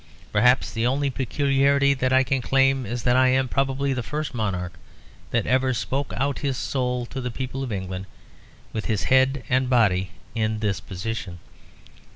[0.33, 4.33] Perhaps the only peculiarity that I can claim is that I am probably the first
[4.33, 4.73] monarch
[5.29, 8.07] that ever spoke out his soul to the people of England
[8.73, 11.37] with his head and body in this position.